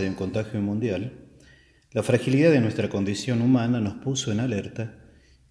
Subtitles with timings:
[0.00, 1.12] de un contagio mundial,
[1.92, 4.98] la fragilidad de nuestra condición humana nos puso en alerta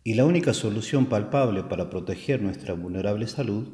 [0.04, 3.68] y la única solución palpable para proteger nuestra vulnerable salud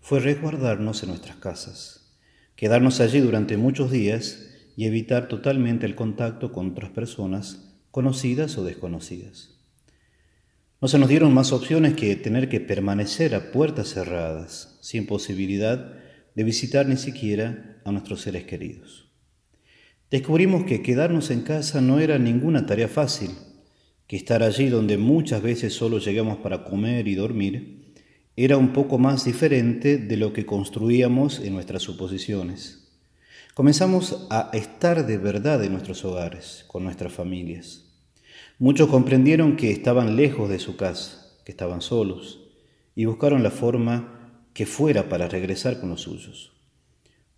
[0.00, 2.18] fue resguardarnos en nuestras casas,
[2.56, 8.64] quedarnos allí durante muchos días y evitar totalmente el contacto con otras personas, conocidas o
[8.64, 9.58] desconocidas.
[10.80, 15.94] No se nos dieron más opciones que tener que permanecer a puertas cerradas, sin posibilidad
[16.34, 19.07] de visitar ni siquiera a nuestros seres queridos.
[20.10, 23.32] Descubrimos que quedarnos en casa no era ninguna tarea fácil,
[24.06, 27.92] que estar allí donde muchas veces solo llegamos para comer y dormir,
[28.34, 32.88] era un poco más diferente de lo que construíamos en nuestras suposiciones.
[33.52, 37.84] Comenzamos a estar de verdad en nuestros hogares, con nuestras familias.
[38.58, 42.40] Muchos comprendieron que estaban lejos de su casa, que estaban solos,
[42.94, 46.57] y buscaron la forma que fuera para regresar con los suyos.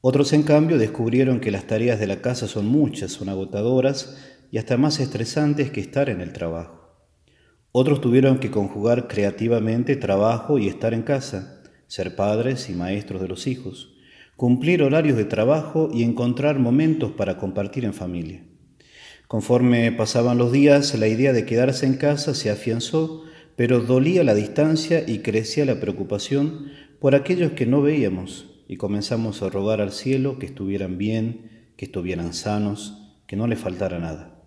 [0.03, 4.17] Otros, en cambio, descubrieron que las tareas de la casa son muchas, son agotadoras
[4.51, 6.81] y hasta más estresantes que estar en el trabajo.
[7.73, 13.29] Otros tuvieron que conjugar creativamente trabajo y estar en casa, ser padres y maestros de
[13.29, 13.95] los hijos,
[14.37, 18.43] cumplir horarios de trabajo y encontrar momentos para compartir en familia.
[19.29, 23.23] Conforme pasaban los días, la idea de quedarse en casa se afianzó,
[23.55, 29.43] pero dolía la distancia y crecía la preocupación por aquellos que no veíamos, y comenzamos
[29.43, 34.45] a rogar al cielo que estuvieran bien, que estuvieran sanos, que no les faltara nada.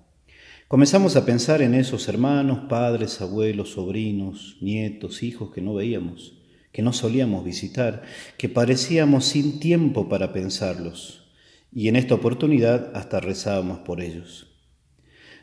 [0.69, 6.81] Comenzamos a pensar en esos hermanos, padres, abuelos, sobrinos, nietos, hijos que no veíamos, que
[6.81, 8.03] no solíamos visitar,
[8.37, 11.29] que parecíamos sin tiempo para pensarlos,
[11.73, 14.55] y en esta oportunidad hasta rezábamos por ellos.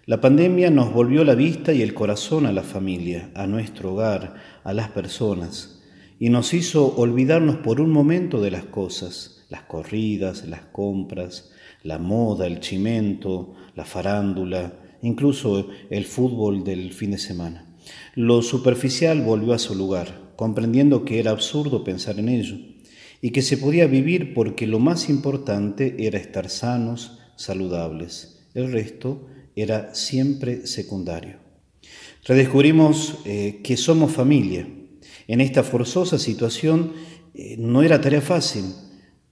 [0.07, 4.37] La pandemia nos volvió la vista y el corazón a la familia, a nuestro hogar,
[4.65, 5.80] a las personas,
[6.21, 11.51] y nos hizo olvidarnos por un momento de las cosas, las corridas, las compras,
[11.83, 17.75] la moda, el chimento, la farándula, incluso el fútbol del fin de semana.
[18.15, 22.57] Lo superficial volvió a su lugar, comprendiendo que era absurdo pensar en ello
[23.23, 28.47] y que se podía vivir porque lo más importante era estar sanos, saludables.
[28.53, 31.39] El resto era siempre secundario.
[32.27, 34.69] Redescubrimos eh, que somos familia.
[35.31, 36.93] En esta forzosa situación
[37.35, 38.65] eh, no era tarea fácil,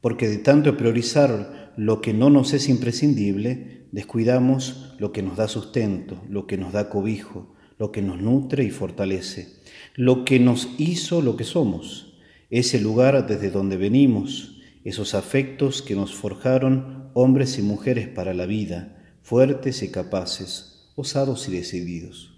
[0.00, 5.48] porque de tanto priorizar lo que no nos es imprescindible, descuidamos lo que nos da
[5.48, 9.56] sustento, lo que nos da cobijo, lo que nos nutre y fortalece,
[9.96, 12.14] lo que nos hizo lo que somos,
[12.48, 18.46] ese lugar desde donde venimos, esos afectos que nos forjaron hombres y mujeres para la
[18.46, 22.37] vida, fuertes y capaces, osados y decididos.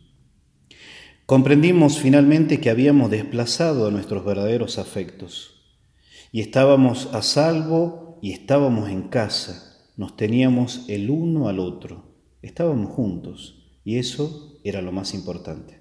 [1.30, 5.62] Comprendimos finalmente que habíamos desplazado a nuestros verdaderos afectos.
[6.32, 12.90] Y estábamos a salvo y estábamos en casa, nos teníamos el uno al otro, estábamos
[12.90, 13.78] juntos.
[13.84, 15.78] Y eso era lo más importante.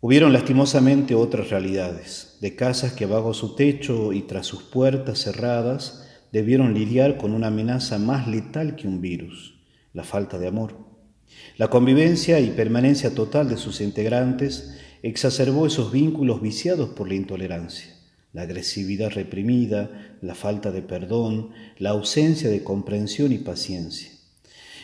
[0.00, 6.08] Hubieron lastimosamente otras realidades, de casas que bajo su techo y tras sus puertas cerradas
[6.30, 9.54] debieron lidiar con una amenaza más letal que un virus
[9.92, 10.83] la falta de amor.
[11.56, 17.94] La convivencia y permanencia total de sus integrantes exacerbó esos vínculos viciados por la intolerancia,
[18.32, 24.10] la agresividad reprimida, la falta de perdón, la ausencia de comprensión y paciencia.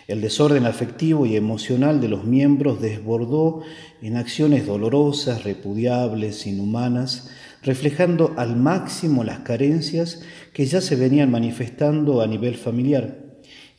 [0.07, 3.63] El desorden afectivo y emocional de los miembros desbordó
[4.03, 7.31] en acciones dolorosas, repudiables, inhumanas,
[7.63, 10.23] reflejando al máximo las carencias
[10.53, 13.30] que ya se venían manifestando a nivel familiar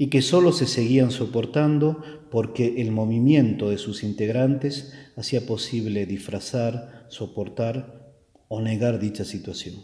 [0.01, 2.01] y que solo se seguían soportando
[2.31, 8.11] porque el movimiento de sus integrantes hacía posible disfrazar, soportar
[8.47, 9.75] o negar dicha situación.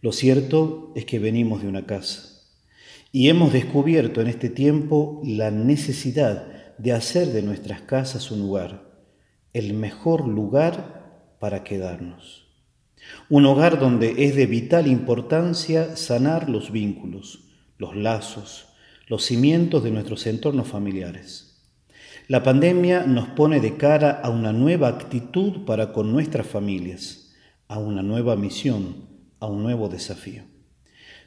[0.00, 2.42] Lo cierto es que venimos de una casa
[3.12, 8.82] y hemos descubierto en este tiempo la necesidad de hacer de nuestras casas un lugar,
[9.52, 12.48] el mejor lugar para quedarnos.
[13.30, 17.44] Un hogar donde es de vital importancia sanar los vínculos,
[17.78, 18.70] los lazos,
[19.06, 21.52] los cimientos de nuestros entornos familiares.
[22.28, 27.34] La pandemia nos pone de cara a una nueva actitud para con nuestras familias,
[27.68, 29.08] a una nueva misión,
[29.40, 30.44] a un nuevo desafío.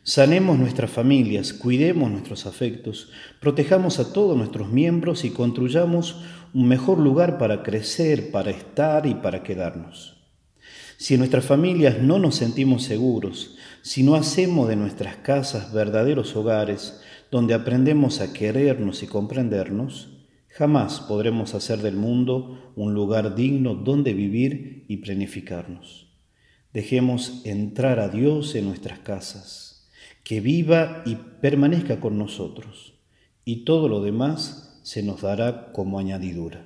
[0.03, 3.09] Sanemos nuestras familias, cuidemos nuestros afectos,
[3.41, 6.21] protejamos a todos nuestros miembros y construyamos
[6.53, 10.15] un mejor lugar para crecer, para estar y para quedarnos.
[10.97, 16.35] Si en nuestras familias no nos sentimos seguros, si no hacemos de nuestras casas verdaderos
[16.35, 17.01] hogares,
[17.35, 20.07] donde aprendemos a querernos y comprendernos,
[20.47, 26.07] jamás podremos hacer del mundo un lugar digno donde vivir y planificarnos.
[26.71, 29.89] Dejemos entrar a Dios en nuestras casas.
[30.23, 32.93] que viva y permanezca con nosotros,
[33.43, 36.65] y todo lo demás se nos dará como añadidura.